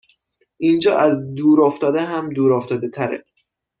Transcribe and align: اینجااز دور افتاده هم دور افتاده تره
اینجااز 0.59 1.33
دور 1.35 1.61
افتاده 1.61 2.01
هم 2.01 2.33
دور 2.33 2.51
افتاده 2.53 2.89
تره 2.89 3.23